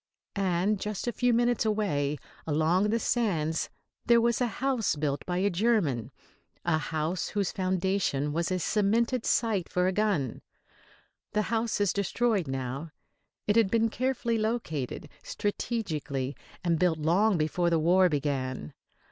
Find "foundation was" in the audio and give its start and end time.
7.51-8.49